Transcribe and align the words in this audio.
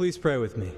Please 0.00 0.16
pray 0.16 0.38
with 0.38 0.56
me. 0.56 0.72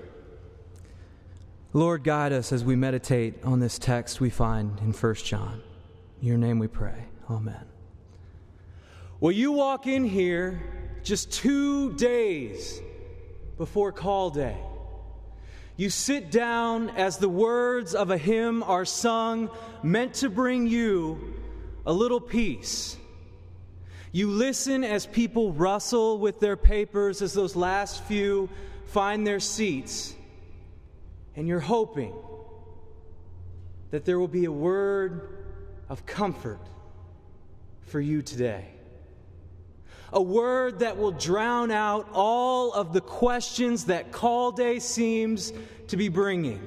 Lord, 1.72 2.02
guide 2.02 2.32
us 2.32 2.50
as 2.50 2.64
we 2.64 2.74
meditate 2.74 3.34
on 3.44 3.60
this 3.60 3.78
text 3.78 4.20
we 4.20 4.30
find 4.30 4.80
in 4.80 4.92
1 4.92 5.14
John. 5.14 5.62
In 6.20 6.26
your 6.26 6.36
name 6.36 6.58
we 6.58 6.66
pray. 6.66 7.04
Amen. 7.30 7.64
Well, 9.20 9.30
you 9.30 9.52
walk 9.52 9.86
in 9.86 10.02
here 10.02 10.60
just 11.04 11.30
two 11.30 11.92
days 11.92 12.80
before 13.58 13.92
call 13.92 14.30
day. 14.30 14.56
You 15.76 15.88
sit 15.88 16.32
down 16.32 16.90
as 16.90 17.18
the 17.18 17.28
words 17.28 17.94
of 17.94 18.10
a 18.10 18.18
hymn 18.18 18.64
are 18.64 18.84
sung, 18.84 19.50
meant 19.84 20.14
to 20.14 20.30
bring 20.30 20.66
you 20.66 21.32
a 21.86 21.92
little 21.92 22.20
peace. 22.20 22.96
You 24.10 24.30
listen 24.30 24.82
as 24.82 25.06
people 25.06 25.52
rustle 25.52 26.18
with 26.18 26.40
their 26.40 26.56
papers 26.56 27.22
as 27.22 27.32
those 27.34 27.54
last 27.54 28.02
few 28.02 28.48
find 28.92 29.26
their 29.26 29.40
seats, 29.40 30.14
and 31.34 31.48
you're 31.48 31.60
hoping 31.60 32.12
that 33.90 34.04
there 34.04 34.18
will 34.18 34.28
be 34.28 34.44
a 34.44 34.52
word 34.52 35.46
of 35.88 36.04
comfort 36.04 36.60
for 37.86 38.00
you 38.00 38.20
today. 38.20 38.66
A 40.12 40.20
word 40.20 40.80
that 40.80 40.98
will 40.98 41.12
drown 41.12 41.70
out 41.70 42.06
all 42.12 42.74
of 42.74 42.92
the 42.92 43.00
questions 43.00 43.86
that 43.86 44.12
call 44.12 44.52
day 44.52 44.78
seems 44.78 45.54
to 45.88 45.96
be 45.96 46.10
bringing. 46.10 46.60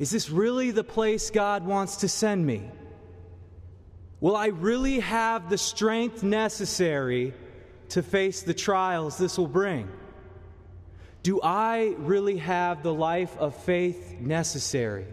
Is 0.00 0.10
this 0.10 0.30
really 0.30 0.72
the 0.72 0.82
place 0.82 1.30
God 1.30 1.64
wants 1.64 1.98
to 1.98 2.08
send 2.08 2.44
me? 2.44 2.68
Will 4.20 4.34
I 4.34 4.46
really 4.48 4.98
have 4.98 5.48
the 5.48 5.58
strength 5.58 6.24
necessary 6.24 7.34
to 7.90 8.02
face 8.02 8.42
the 8.42 8.54
trials 8.54 9.16
this 9.16 9.38
will 9.38 9.46
bring? 9.46 9.88
Do 11.22 11.40
I 11.42 11.94
really 11.98 12.38
have 12.38 12.82
the 12.82 12.94
life 12.94 13.36
of 13.38 13.54
faith 13.54 14.18
necessary 14.20 15.06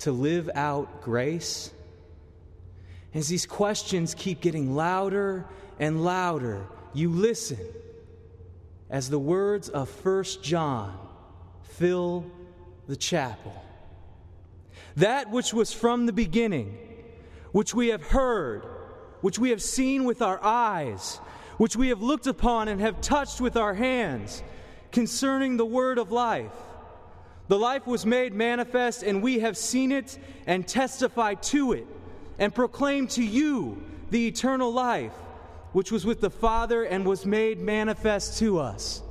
to 0.00 0.12
live 0.12 0.50
out 0.54 1.02
grace? 1.02 1.70
As 3.14 3.28
these 3.28 3.46
questions 3.46 4.14
keep 4.14 4.40
getting 4.40 4.74
louder 4.74 5.46
and 5.78 6.04
louder, 6.04 6.66
you 6.94 7.10
listen 7.10 7.58
as 8.88 9.10
the 9.10 9.18
words 9.18 9.68
of 9.68 9.88
First 9.88 10.42
John 10.42 10.96
fill 11.62 12.24
the 12.86 12.96
chapel. 12.96 13.62
That 14.96 15.30
which 15.30 15.52
was 15.52 15.72
from 15.72 16.06
the 16.06 16.12
beginning, 16.12 16.78
which 17.52 17.74
we 17.74 17.88
have 17.88 18.02
heard, 18.02 18.62
which 19.20 19.38
we 19.38 19.50
have 19.50 19.62
seen 19.62 20.04
with 20.04 20.22
our 20.22 20.42
eyes, 20.42 21.16
which 21.58 21.76
we 21.76 21.88
have 21.88 22.02
looked 22.02 22.26
upon 22.26 22.68
and 22.68 22.80
have 22.80 23.00
touched 23.00 23.40
with 23.40 23.56
our 23.56 23.74
hands 23.74 24.42
concerning 24.92 25.56
the 25.56 25.66
word 25.66 25.98
of 25.98 26.12
life. 26.12 26.52
The 27.48 27.58
life 27.58 27.86
was 27.86 28.04
made 28.04 28.34
manifest, 28.34 29.02
and 29.02 29.22
we 29.22 29.40
have 29.40 29.56
seen 29.56 29.92
it 29.92 30.18
and 30.46 30.66
testify 30.66 31.34
to 31.34 31.72
it, 31.72 31.86
and 32.38 32.54
proclaim 32.54 33.06
to 33.08 33.22
you 33.22 33.82
the 34.10 34.26
eternal 34.26 34.72
life, 34.72 35.12
which 35.72 35.92
was 35.92 36.04
with 36.04 36.20
the 36.20 36.30
Father 36.30 36.84
and 36.84 37.06
was 37.06 37.24
made 37.24 37.60
manifest 37.60 38.38
to 38.38 38.58
us. 38.58 39.02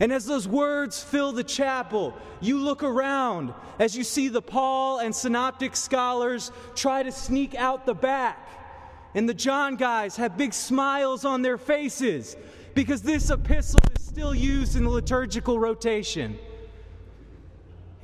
And 0.00 0.12
as 0.12 0.26
those 0.26 0.46
words 0.46 1.02
fill 1.02 1.32
the 1.32 1.44
chapel, 1.44 2.14
you 2.40 2.58
look 2.58 2.82
around 2.82 3.52
as 3.78 3.96
you 3.96 4.04
see 4.04 4.28
the 4.28 4.42
Paul 4.42 4.98
and 4.98 5.14
synoptic 5.14 5.74
scholars 5.74 6.52
try 6.74 7.02
to 7.02 7.10
sneak 7.10 7.54
out 7.54 7.84
the 7.84 7.94
back. 7.94 8.48
And 9.14 9.28
the 9.28 9.34
John 9.34 9.76
guys 9.76 10.16
have 10.16 10.36
big 10.36 10.54
smiles 10.54 11.24
on 11.24 11.42
their 11.42 11.58
faces 11.58 12.36
because 12.78 13.02
this 13.02 13.28
epistle 13.28 13.80
is 13.98 14.06
still 14.06 14.32
used 14.32 14.76
in 14.76 14.84
the 14.84 14.88
liturgical 14.88 15.58
rotation. 15.58 16.38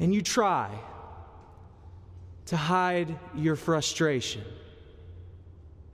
And 0.00 0.12
you 0.12 0.20
try 0.20 0.68
to 2.46 2.56
hide 2.56 3.16
your 3.36 3.54
frustration 3.54 4.42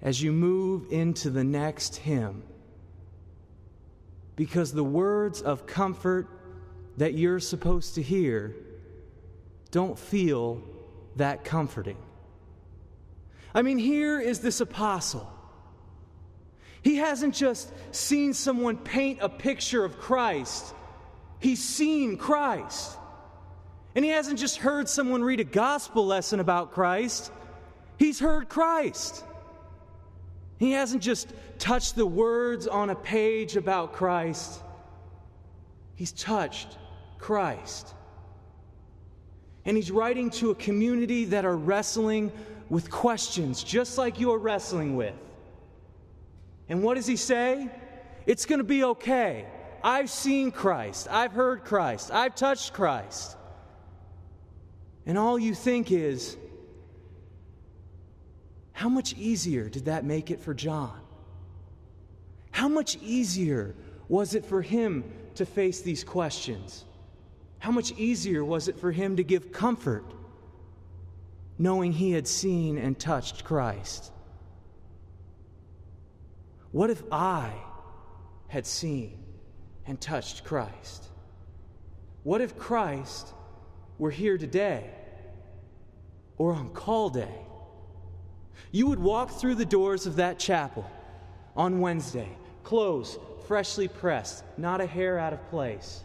as 0.01 0.23
you 0.23 0.33
move 0.33 0.91
into 0.91 1.29
the 1.29 1.45
next 1.45 1.97
hymn. 1.97 2.43
Because 4.35 4.73
the 4.73 4.83
words 4.83 5.43
of 5.43 5.67
comfort 5.67 6.27
that 6.97 7.13
you're 7.13 7.39
supposed 7.39 7.97
to 7.97 8.03
hear 8.03 8.57
don't 9.71 9.99
feel 9.99 10.63
that 11.17 11.45
comforting. 11.45 11.99
I 13.55 13.61
mean, 13.61 13.77
here 13.77 14.19
is 14.19 14.41
this 14.41 14.63
apostle 14.63 15.31
he 16.83 16.97
hasn't 16.97 17.35
just 17.35 17.71
seen 17.95 18.33
someone 18.33 18.77
paint 18.77 19.19
a 19.21 19.29
picture 19.29 19.85
of 19.85 19.99
Christ, 19.99 20.75
he's 21.39 21.63
seen 21.63 22.17
Christ. 22.17 22.97
And 23.93 24.05
he 24.05 24.13
hasn't 24.13 24.39
just 24.39 24.59
heard 24.59 24.89
someone 24.89 25.23
read 25.25 25.41
a 25.41 25.45
gospel 25.45 26.07
lesson 26.07 26.39
about 26.39 26.73
Christ, 26.73 27.33
he's 27.99 28.21
heard 28.21 28.49
Christ. 28.49 29.25
He 30.59 30.73
hasn't 30.73 31.03
just 31.03 31.33
touched 31.59 31.97
the 31.97 32.05
words 32.05 32.67
on 32.67 32.91
a 32.91 32.95
page 32.95 33.57
about 33.57 33.95
Christ, 33.95 34.61
he's 35.95 36.13
touched 36.13 36.77
Christ. 37.19 37.95
And 39.65 39.77
he's 39.77 39.91
writing 39.91 40.31
to 40.31 40.51
a 40.51 40.55
community 40.55 41.27
that 41.27 41.45
are 41.45 41.57
wrestling 41.57 42.33
with 42.71 42.91
questions 42.91 43.63
just 43.63 43.99
like 43.99 44.19
you're 44.19 44.39
wrestling 44.39 44.97
with. 44.97 45.15
And 46.71 46.85
what 46.85 46.95
does 46.95 47.07
he 47.07 47.17
say? 47.17 47.69
It's 48.27 48.47
going 48.47 48.61
to 48.61 48.65
be 48.65 48.85
okay. 48.85 49.45
I've 49.83 50.09
seen 50.09 50.53
Christ. 50.53 51.09
I've 51.11 51.33
heard 51.33 51.65
Christ. 51.65 52.13
I've 52.13 52.37
touched 52.37 52.73
Christ. 52.73 53.37
And 55.05 55.19
all 55.19 55.39
you 55.39 55.53
think 55.53 55.91
is, 55.91 56.37
how 58.73 58.89
much 58.89 59.15
easier 59.15 59.69
did 59.69 59.87
that 59.87 60.05
make 60.05 60.31
it 60.31 60.41
for 60.41 60.55
John? 60.55 60.99
How 62.53 62.69
much 62.69 62.97
easier 63.03 63.75
was 64.09 64.35
it 64.35 64.45
for 64.45 64.63
him 64.63 65.05
to 65.35 65.45
face 65.45 65.81
these 65.81 66.05
questions? 66.05 66.85
How 67.59 67.73
much 67.73 67.93
easier 67.93 68.45
was 68.45 68.69
it 68.69 68.79
for 68.79 68.93
him 68.93 69.17
to 69.17 69.25
give 69.25 69.51
comfort 69.53 70.05
knowing 71.59 71.93
he 71.93 72.13
had 72.13 72.29
seen 72.29 72.79
and 72.79 72.99
touched 72.99 73.45
Christ? 73.45 74.13
What 76.73 76.91
if 76.91 77.03
I 77.11 77.53
had 78.49 78.67
seen 78.67 79.19
and 79.87 80.01
touched 80.01 80.45
Christ? 80.45 81.07
What 82.23 82.41
if 82.41 82.57
Christ 82.57 83.33
were 83.99 84.11
here 84.11 84.39
today 84.39 84.91
or 86.39 86.53
on 86.53 86.71
call 86.71 87.11
day? 87.11 87.35
You 88.71 88.87
would 88.87 89.01
walk 89.01 89.31
through 89.31 89.57
the 89.57 89.65
doors 89.65 90.07
of 90.07 90.17
that 90.17 90.39
chapel 90.39 90.89
on 91.57 91.81
Wednesday, 91.81 92.29
clothes 92.63 93.19
freshly 93.49 93.89
pressed, 93.89 94.45
not 94.57 94.81
a 94.81 94.87
hair 94.87 95.19
out 95.19 95.33
of 95.33 95.51
place. 95.51 96.05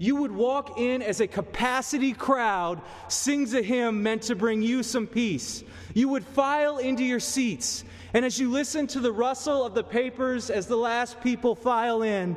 You 0.00 0.16
would 0.16 0.32
walk 0.32 0.80
in 0.80 1.02
as 1.02 1.20
a 1.20 1.28
capacity 1.28 2.14
crowd 2.14 2.80
sings 3.08 3.54
a 3.54 3.60
hymn 3.60 4.02
meant 4.02 4.22
to 4.22 4.34
bring 4.34 4.62
you 4.62 4.82
some 4.82 5.06
peace. 5.06 5.62
You 5.94 6.08
would 6.08 6.24
file 6.24 6.78
into 6.78 7.04
your 7.04 7.20
seats 7.20 7.84
and 8.12 8.24
as 8.24 8.38
you 8.38 8.50
listen 8.50 8.86
to 8.88 9.00
the 9.00 9.12
rustle 9.12 9.64
of 9.64 9.74
the 9.74 9.84
papers 9.84 10.50
as 10.50 10.66
the 10.66 10.76
last 10.76 11.20
people 11.20 11.54
file 11.54 12.02
in, 12.02 12.36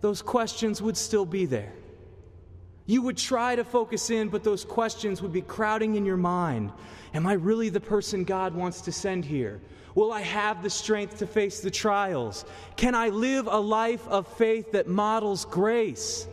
those 0.00 0.20
questions 0.20 0.82
would 0.82 0.96
still 0.96 1.24
be 1.24 1.46
there. 1.46 1.72
You 2.84 3.02
would 3.02 3.16
try 3.16 3.56
to 3.56 3.64
focus 3.64 4.10
in, 4.10 4.28
but 4.28 4.44
those 4.44 4.64
questions 4.64 5.22
would 5.22 5.32
be 5.32 5.40
crowding 5.40 5.96
in 5.96 6.04
your 6.04 6.18
mind. 6.18 6.72
Am 7.14 7.26
I 7.26 7.32
really 7.32 7.68
the 7.68 7.80
person 7.80 8.24
God 8.24 8.54
wants 8.54 8.82
to 8.82 8.92
send 8.92 9.24
here? 9.24 9.60
Will 9.94 10.12
I 10.12 10.20
have 10.20 10.62
the 10.62 10.70
strength 10.70 11.18
to 11.18 11.26
face 11.26 11.60
the 11.60 11.70
trials? 11.70 12.44
Can 12.76 12.94
I 12.94 13.08
live 13.08 13.48
a 13.50 13.58
life 13.58 14.06
of 14.08 14.28
faith 14.36 14.72
that 14.72 14.86
models 14.86 15.46
grace? 15.46 16.28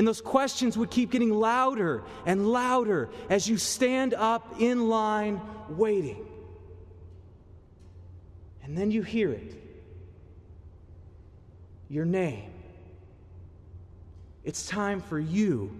And 0.00 0.08
those 0.08 0.22
questions 0.22 0.78
would 0.78 0.90
keep 0.90 1.10
getting 1.10 1.28
louder 1.28 2.02
and 2.24 2.50
louder 2.50 3.10
as 3.28 3.46
you 3.46 3.58
stand 3.58 4.14
up 4.14 4.58
in 4.58 4.88
line 4.88 5.42
waiting. 5.68 6.26
And 8.64 8.78
then 8.78 8.90
you 8.90 9.02
hear 9.02 9.30
it 9.30 9.62
your 11.90 12.06
name. 12.06 12.50
It's 14.42 14.66
time 14.66 15.02
for 15.02 15.18
you 15.18 15.78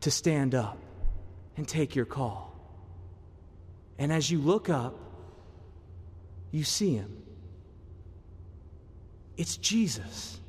to 0.00 0.10
stand 0.10 0.56
up 0.56 0.76
and 1.56 1.68
take 1.68 1.94
your 1.94 2.06
call. 2.06 2.52
And 4.00 4.12
as 4.12 4.28
you 4.28 4.40
look 4.40 4.68
up, 4.68 4.98
you 6.50 6.64
see 6.64 6.96
him. 6.96 7.22
It's 9.36 9.56
Jesus 9.56 10.40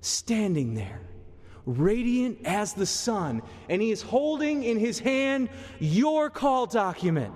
standing 0.00 0.72
there, 0.72 1.02
radiant 1.66 2.38
as 2.44 2.74
the 2.74 2.86
sun, 2.86 3.42
and 3.68 3.80
he 3.80 3.90
is 3.90 4.02
holding 4.02 4.64
in 4.64 4.78
his 4.78 4.98
hand 4.98 5.48
your 5.78 6.30
call 6.30 6.66
document. 6.66 7.32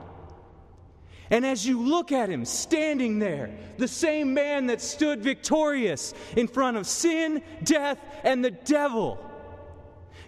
And 1.31 1.45
as 1.45 1.67
you 1.67 1.83
look 1.83 2.13
at 2.13 2.29
him 2.29 2.45
standing 2.45 3.19
there, 3.19 3.51
the 3.79 3.89
same 3.89 4.33
man 4.35 4.67
that 4.67 4.81
stood 4.81 5.23
victorious 5.23 6.15
in 6.37 6.47
front 6.47 6.77
of 6.77 6.87
sin, 6.87 7.43
death, 7.65 7.99
and 8.23 8.45
the 8.45 8.53
devil, 8.53 9.19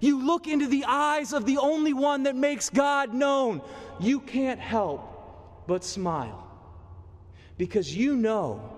You 0.00 0.24
look 0.24 0.46
into 0.46 0.66
the 0.66 0.84
eyes 0.84 1.32
of 1.32 1.44
the 1.44 1.58
only 1.58 1.92
one 1.92 2.24
that 2.24 2.36
makes 2.36 2.70
God 2.70 3.14
known. 3.14 3.62
You 3.98 4.20
can't 4.20 4.60
help 4.60 5.66
but 5.66 5.84
smile 5.84 6.46
because 7.56 7.94
you 7.94 8.16
know 8.16 8.76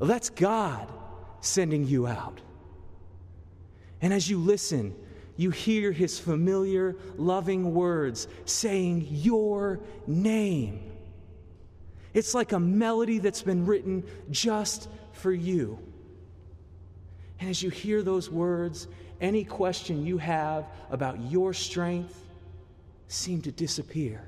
that's 0.00 0.30
God 0.30 0.88
sending 1.40 1.86
you 1.86 2.06
out. 2.06 2.40
And 4.02 4.12
as 4.12 4.28
you 4.28 4.38
listen, 4.38 4.94
you 5.36 5.50
hear 5.50 5.92
his 5.92 6.18
familiar, 6.18 6.96
loving 7.16 7.74
words 7.74 8.28
saying 8.44 9.06
your 9.08 9.80
name. 10.06 10.82
It's 12.12 12.34
like 12.34 12.52
a 12.52 12.60
melody 12.60 13.18
that's 13.18 13.42
been 13.42 13.66
written 13.66 14.04
just 14.30 14.88
for 15.12 15.32
you. 15.32 15.78
And 17.38 17.48
as 17.48 17.62
you 17.62 17.70
hear 17.70 18.02
those 18.02 18.30
words, 18.30 18.88
any 19.20 19.44
question 19.44 20.04
you 20.04 20.18
have 20.18 20.66
about 20.90 21.20
your 21.30 21.54
strength 21.54 22.18
seem 23.08 23.42
to 23.42 23.52
disappear. 23.52 24.24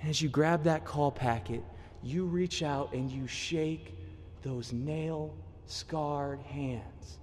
And 0.00 0.10
as 0.10 0.22
you 0.22 0.28
grab 0.28 0.64
that 0.64 0.84
call 0.84 1.10
packet, 1.10 1.62
you 2.02 2.24
reach 2.24 2.62
out 2.62 2.92
and 2.92 3.10
you 3.10 3.26
shake 3.26 3.94
those 4.42 4.72
nail 4.72 5.34
scarred 5.66 6.40
hands. 6.40 7.18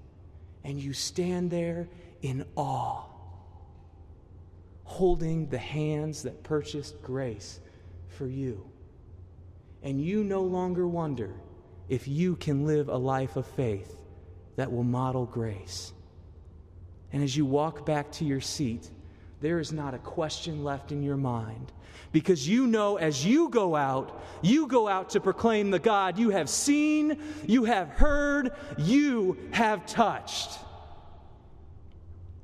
And 0.66 0.82
you 0.82 0.92
stand 0.94 1.52
there 1.52 1.88
in 2.22 2.44
awe, 2.56 3.04
holding 4.84 5.48
the 5.48 5.60
hands 5.60 6.24
that 6.24 6.44
purchased 6.44 7.02
grace 7.02 7.60
for 8.10 8.26
you. 8.26 8.66
And 9.84 10.02
you 10.02 10.24
no 10.24 10.42
longer 10.42 10.88
wonder 10.88 11.32
if 11.88 12.08
you 12.08 12.36
can 12.36 12.66
live 12.66 12.90
a 12.90 12.98
life 12.98 13.36
of 13.36 13.46
faith 13.46 13.96
that 14.56 14.72
will 14.72 14.84
model 14.84 15.26
grace. 15.26 15.94
And 17.14 17.24
as 17.24 17.38
you 17.38 17.46
walk 17.46 17.86
back 17.86 18.12
to 18.14 18.26
your 18.26 18.42
seat, 18.42 18.90
there 19.46 19.60
is 19.60 19.72
not 19.72 19.94
a 19.94 20.00
question 20.00 20.64
left 20.64 20.92
in 20.92 21.04
your 21.04 21.18
mind 21.18 21.72
because 22.12 22.50
you 22.50 22.66
know 22.66 22.96
as 22.96 23.24
you 23.24 23.48
go 23.50 23.76
out, 23.76 24.24
you 24.42 24.66
go 24.66 24.88
out 24.88 25.12
to 25.12 25.20
proclaim 25.20 25.70
the 25.70 25.78
God 25.78 26.18
you 26.18 26.32
have 26.32 26.50
seen, 26.50 27.22
you 27.46 27.66
have 27.66 27.90
heard, 27.90 28.54
you 28.80 29.38
have 29.52 29.86
touched. 29.86 30.58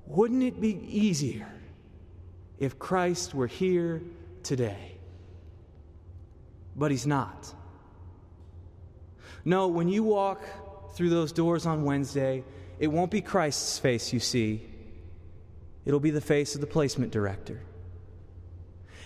Wouldn't 0.05 0.43
it 0.43 0.61
be 0.61 0.77
easier 0.87 1.51
if 2.59 2.77
Christ 2.77 3.33
were 3.33 3.47
here 3.47 4.03
today? 4.43 4.99
But 6.75 6.91
he's 6.91 7.07
not. 7.07 7.51
No, 9.43 9.69
when 9.69 9.87
you 9.87 10.03
walk 10.03 10.43
through 10.93 11.09
those 11.09 11.31
doors 11.31 11.65
on 11.65 11.83
Wednesday, 11.83 12.43
it 12.77 12.89
won't 12.89 13.09
be 13.09 13.21
Christ's 13.21 13.79
face 13.79 14.13
you 14.13 14.19
see, 14.19 14.67
it'll 15.85 15.99
be 15.99 16.11
the 16.11 16.21
face 16.21 16.55
of 16.55 16.61
the 16.61 16.67
placement 16.67 17.11
director. 17.11 17.61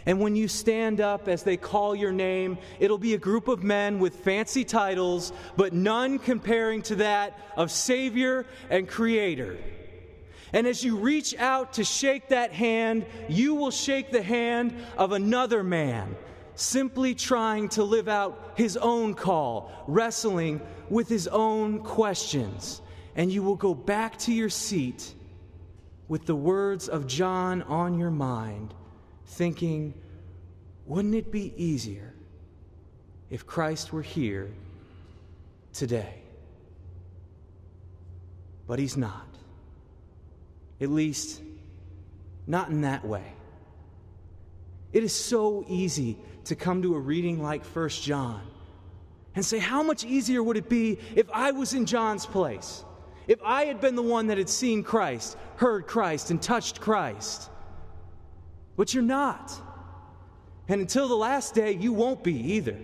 And 0.06 0.20
when 0.20 0.36
you 0.36 0.48
stand 0.48 1.02
up 1.02 1.28
as 1.28 1.44
they 1.44 1.58
call 1.58 1.96
your 1.96 2.12
name, 2.12 2.60
it'll 2.80 3.00
be 3.00 3.16
a 3.16 3.20
group 3.20 3.48
of 3.48 3.64
men 3.64 3.98
with 3.98 4.16
fancy 4.18 4.64
titles, 4.64 5.34
but 5.58 5.74
none 5.74 6.20
comparing 6.20 6.84
to 6.84 6.96
that 6.98 7.40
of 7.58 7.72
Savior 7.72 8.46
and 8.70 8.88
Creator. 8.88 9.58
And 10.54 10.68
as 10.68 10.84
you 10.84 10.98
reach 10.98 11.36
out 11.36 11.74
to 11.74 11.84
shake 11.84 12.30
that 12.30 12.54
hand, 12.54 13.06
you 13.28 13.56
will 13.56 13.72
shake 13.72 14.12
the 14.12 14.22
hand 14.22 14.76
of 14.96 15.12
another 15.12 15.64
man, 15.64 16.16
simply 16.54 17.16
trying 17.16 17.70
to 17.70 17.84
live 17.84 18.08
out 18.08 18.54
his 18.56 18.78
own 18.78 19.16
call, 19.16 19.72
wrestling 19.88 20.62
with 20.90 21.10
his 21.10 21.28
own 21.28 21.80
questions. 21.80 22.82
And 23.16 23.32
you 23.32 23.42
will 23.42 23.56
go 23.56 23.74
back 23.74 24.18
to 24.20 24.32
your 24.32 24.50
seat 24.50 25.16
with 26.08 26.26
the 26.26 26.36
words 26.36 26.88
of 26.88 27.08
John 27.08 27.62
on 27.64 27.98
your 27.98 28.12
mind, 28.12 28.74
thinking, 29.26 29.94
wouldn't 30.86 31.16
it 31.16 31.32
be 31.32 31.54
easier 31.56 32.14
if 33.30 33.46
Christ 33.46 33.92
were 33.92 34.04
here 34.04 34.52
today? 35.74 36.22
But 38.68 38.80
he's 38.80 38.98
not. 38.98 39.28
At 40.80 40.90
least, 40.90 41.42
not 42.46 42.70
in 42.70 42.82
that 42.82 43.06
way. 43.06 43.34
It 44.94 45.04
is 45.04 45.14
so 45.14 45.66
easy 45.68 46.18
to 46.46 46.56
come 46.56 46.82
to 46.84 46.96
a 46.96 47.00
reading 47.00 47.42
like 47.42 47.66
First 47.66 48.04
John 48.04 48.42
and 49.36 49.44
say, 49.44 49.58
How 49.60 49.84
much 49.84 50.04
easier 50.06 50.42
would 50.42 50.58
it 50.58 50.70
be 50.70 51.00
if 51.16 51.30
I 51.32 51.52
was 51.52 51.74
in 51.74 51.86
John's 51.86 52.26
place? 52.26 52.84
If 53.28 53.42
I 53.44 53.66
had 53.66 53.82
been 53.82 53.96
the 53.96 54.02
one 54.02 54.28
that 54.28 54.38
had 54.38 54.50
seen 54.50 54.84
Christ, 54.84 55.38
heard 55.58 55.88
Christ, 55.88 56.32
and 56.32 56.42
touched 56.42 56.82
Christ. 56.82 57.50
But 58.76 58.94
you're 58.94 59.04
not. 59.04 59.54
And 60.68 60.82
until 60.82 61.08
the 61.08 61.16
last 61.16 61.54
day, 61.54 61.72
you 61.74 61.94
won't 61.94 62.24
be 62.24 62.54
either. 62.54 62.78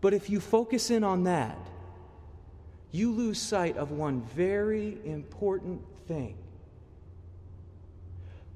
But 0.00 0.14
if 0.14 0.30
you 0.30 0.40
focus 0.40 0.90
in 0.90 1.04
on 1.04 1.24
that, 1.24 1.58
you 2.90 3.12
lose 3.12 3.40
sight 3.40 3.76
of 3.76 3.90
one 3.90 4.22
very 4.22 4.98
important 5.04 5.82
thing 6.06 6.36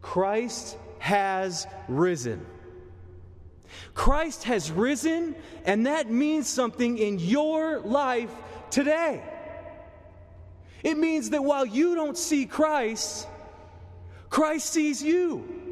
Christ 0.01 0.77
has 0.99 1.67
risen. 1.89 2.45
Christ 3.95 4.45
has 4.45 4.71
risen, 4.71 5.35
and 5.65 5.87
that 5.87 6.11
means 6.11 6.49
something 6.49 6.99
in 6.99 7.19
your 7.19 7.81
life 7.81 8.31
today. 8.71 9.23
It 10.83 10.99
means 10.99 11.31
that 11.31 11.45
while 11.45 11.65
you 11.65 11.95
don't 11.95 12.19
see 12.19 12.47
Christ, 12.47 13.29
Christ 14.31 14.71
sees 14.71 15.03
you. 15.03 15.63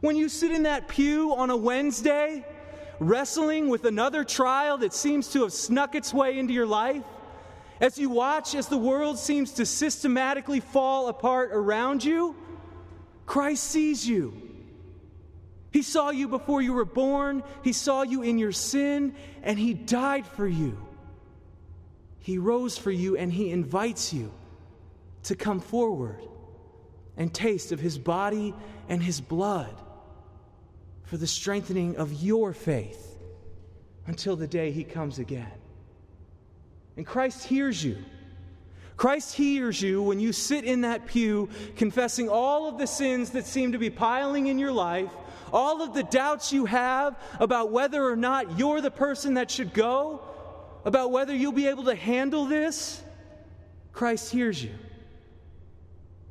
When 0.00 0.16
you 0.16 0.28
sit 0.28 0.50
in 0.50 0.62
that 0.64 0.88
pew 0.88 1.34
on 1.34 1.50
a 1.50 1.56
Wednesday, 1.56 2.44
wrestling 2.98 3.68
with 3.68 3.84
another 3.84 4.24
trial 4.24 4.78
that 4.78 4.94
seems 4.94 5.28
to 5.28 5.42
have 5.42 5.52
snuck 5.52 5.94
its 5.94 6.12
way 6.12 6.38
into 6.38 6.52
your 6.52 6.66
life, 6.66 7.02
as 7.80 7.98
you 7.98 8.10
watch 8.10 8.54
as 8.54 8.68
the 8.68 8.76
world 8.76 9.18
seems 9.18 9.52
to 9.52 9.66
systematically 9.66 10.60
fall 10.60 11.08
apart 11.08 11.50
around 11.52 12.04
you, 12.04 12.34
Christ 13.24 13.64
sees 13.64 14.06
you. 14.06 14.34
He 15.72 15.82
saw 15.82 16.10
you 16.10 16.28
before 16.28 16.60
you 16.60 16.72
were 16.72 16.84
born, 16.84 17.42
He 17.62 17.72
saw 17.72 18.02
you 18.02 18.22
in 18.22 18.38
your 18.38 18.52
sin, 18.52 19.14
and 19.42 19.58
He 19.58 19.72
died 19.72 20.26
for 20.26 20.46
you. 20.46 20.76
He 22.20 22.38
rose 22.38 22.78
for 22.78 22.90
you, 22.90 23.16
and 23.16 23.32
He 23.32 23.50
invites 23.50 24.12
you 24.12 24.32
to 25.24 25.34
come 25.34 25.60
forward 25.60 26.20
and 27.16 27.32
taste 27.32 27.72
of 27.72 27.80
His 27.80 27.98
body 27.98 28.54
and 28.88 29.02
His 29.02 29.20
blood 29.20 29.74
for 31.04 31.16
the 31.16 31.26
strengthening 31.26 31.96
of 31.96 32.12
your 32.12 32.52
faith 32.52 33.18
until 34.06 34.36
the 34.36 34.46
day 34.46 34.70
He 34.70 34.84
comes 34.84 35.18
again. 35.18 35.52
And 36.96 37.06
Christ 37.06 37.44
hears 37.44 37.82
you. 37.82 37.96
Christ 38.96 39.34
hears 39.34 39.80
you 39.80 40.02
when 40.02 40.20
you 40.20 40.32
sit 40.32 40.64
in 40.64 40.82
that 40.82 41.06
pew 41.06 41.48
confessing 41.76 42.28
all 42.28 42.68
of 42.68 42.76
the 42.76 42.86
sins 42.86 43.30
that 43.30 43.46
seem 43.46 43.72
to 43.72 43.78
be 43.78 43.88
piling 43.88 44.48
in 44.48 44.58
your 44.58 44.72
life, 44.72 45.10
all 45.52 45.80
of 45.80 45.94
the 45.94 46.02
doubts 46.02 46.52
you 46.52 46.66
have 46.66 47.18
about 47.38 47.70
whether 47.70 48.04
or 48.04 48.16
not 48.16 48.58
you're 48.58 48.82
the 48.82 48.90
person 48.90 49.34
that 49.34 49.50
should 49.50 49.72
go, 49.72 50.20
about 50.84 51.10
whether 51.10 51.34
you'll 51.34 51.52
be 51.52 51.66
able 51.66 51.84
to 51.84 51.94
handle 51.94 52.46
this. 52.46 53.02
Christ 53.92 54.32
hears 54.32 54.62
you. 54.62 54.74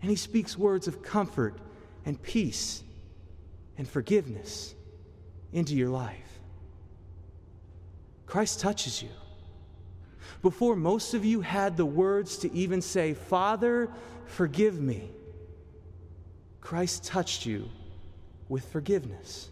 And 0.02 0.10
he 0.10 0.16
speaks 0.16 0.58
words 0.58 0.88
of 0.88 1.02
comfort 1.04 1.58
and 2.06 2.22
peace 2.22 2.84
and 3.78 3.88
forgiveness 3.88 4.74
into 5.52 5.76
your 5.76 5.90
life. 5.90 6.40
Christ 8.26 8.60
touches 8.60 9.02
you. 9.02 9.10
Before 10.42 10.76
most 10.76 11.14
of 11.14 11.26
you 11.26 11.42
had 11.42 11.76
the 11.76 11.86
words 11.86 12.38
to 12.40 12.54
even 12.54 12.82
say, 12.82 13.14
Father, 13.14 13.90
forgive 14.26 14.80
me, 14.80 15.10
Christ 16.62 17.04
touched 17.04 17.46
you 17.46 17.68
with 18.48 18.66
forgiveness. 18.72 19.50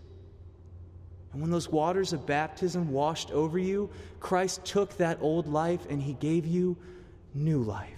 And 1.32 1.42
when 1.42 1.52
those 1.52 1.70
waters 1.70 2.14
of 2.14 2.26
baptism 2.26 2.92
washed 2.92 3.32
over 3.32 3.60
you, 3.60 3.90
Christ 4.20 4.66
took 4.66 4.98
that 4.98 5.20
old 5.22 5.48
life 5.48 5.86
and 5.90 6.02
he 6.02 6.14
gave 6.14 6.46
you 6.46 6.78
new 7.34 7.62
life. 7.62 7.90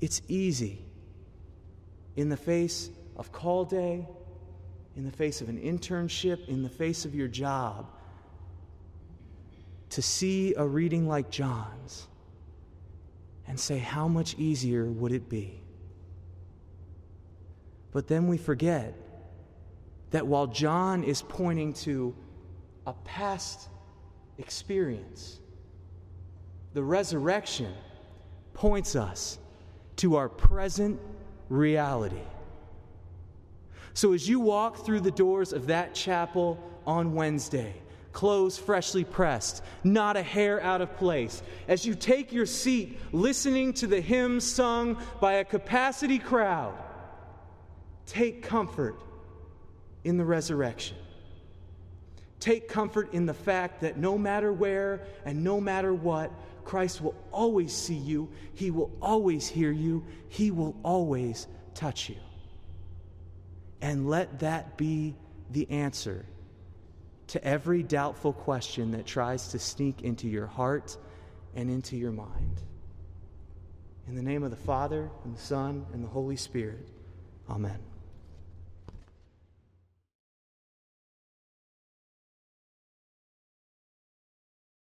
It's 0.00 0.20
easy 0.28 0.84
in 2.16 2.28
the 2.28 2.36
face 2.36 2.90
of 3.16 3.32
call 3.32 3.64
day, 3.64 4.06
in 4.96 5.04
the 5.04 5.10
face 5.10 5.40
of 5.40 5.48
an 5.48 5.58
internship, 5.58 6.48
in 6.48 6.62
the 6.62 6.68
face 6.68 7.04
of 7.04 7.14
your 7.14 7.28
job, 7.28 7.86
to 9.90 10.02
see 10.02 10.54
a 10.56 10.66
reading 10.66 11.08
like 11.08 11.30
John's 11.30 12.06
and 13.46 13.58
say, 13.58 13.78
How 13.78 14.08
much 14.08 14.34
easier 14.38 14.84
would 14.84 15.12
it 15.12 15.28
be? 15.28 15.60
But 17.92 18.08
then 18.08 18.26
we 18.26 18.36
forget 18.36 18.94
that 20.14 20.28
while 20.28 20.46
John 20.46 21.02
is 21.02 21.22
pointing 21.22 21.72
to 21.72 22.14
a 22.86 22.92
past 22.92 23.68
experience, 24.38 25.40
the 26.72 26.84
resurrection, 26.84 27.74
points 28.52 28.94
us 28.94 29.40
to 29.96 30.14
our 30.14 30.28
present 30.28 31.00
reality. 31.48 32.22
So 33.94 34.12
as 34.12 34.28
you 34.28 34.38
walk 34.38 34.86
through 34.86 35.00
the 35.00 35.10
doors 35.10 35.52
of 35.52 35.66
that 35.66 35.96
chapel 35.96 36.62
on 36.86 37.14
Wednesday, 37.14 37.74
clothes 38.12 38.56
freshly 38.56 39.02
pressed, 39.02 39.64
not 39.82 40.16
a 40.16 40.22
hair 40.22 40.62
out 40.62 40.80
of 40.80 40.96
place, 40.96 41.42
as 41.66 41.84
you 41.84 41.96
take 41.96 42.32
your 42.32 42.46
seat 42.46 43.00
listening 43.10 43.72
to 43.72 43.88
the 43.88 44.00
hymns 44.00 44.44
sung 44.44 44.96
by 45.20 45.32
a 45.32 45.44
capacity 45.44 46.20
crowd, 46.20 46.72
take 48.06 48.44
comfort 48.44 48.94
in 50.04 50.18
the 50.18 50.24
resurrection. 50.24 50.96
Take 52.40 52.68
comfort 52.68 53.12
in 53.14 53.26
the 53.26 53.34
fact 53.34 53.80
that 53.80 53.96
no 53.96 54.18
matter 54.18 54.52
where 54.52 55.06
and 55.24 55.42
no 55.42 55.60
matter 55.60 55.94
what, 55.94 56.30
Christ 56.64 57.00
will 57.00 57.14
always 57.32 57.74
see 57.74 57.94
you, 57.94 58.28
He 58.54 58.70
will 58.70 58.90
always 59.00 59.48
hear 59.48 59.72
you, 59.72 60.04
He 60.28 60.50
will 60.50 60.76
always 60.82 61.46
touch 61.74 62.08
you. 62.08 62.16
And 63.80 64.08
let 64.08 64.40
that 64.40 64.76
be 64.76 65.16
the 65.50 65.70
answer 65.70 66.24
to 67.28 67.44
every 67.44 67.82
doubtful 67.82 68.32
question 68.32 68.90
that 68.92 69.06
tries 69.06 69.48
to 69.48 69.58
sneak 69.58 70.02
into 70.02 70.28
your 70.28 70.46
heart 70.46 70.96
and 71.54 71.70
into 71.70 71.96
your 71.96 72.12
mind. 72.12 72.62
In 74.06 74.14
the 74.14 74.22
name 74.22 74.42
of 74.42 74.50
the 74.50 74.56
Father, 74.56 75.10
and 75.24 75.34
the 75.34 75.40
Son, 75.40 75.86
and 75.92 76.04
the 76.04 76.08
Holy 76.08 76.36
Spirit, 76.36 76.88
Amen. 77.48 77.78